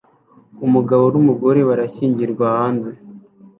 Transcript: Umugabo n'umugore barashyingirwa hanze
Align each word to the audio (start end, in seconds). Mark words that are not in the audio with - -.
Umugabo 0.65 1.03
n'umugore 1.13 1.59
barashyingirwa 1.69 2.45
hanze 2.57 2.91